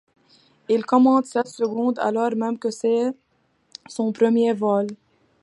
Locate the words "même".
2.35-2.57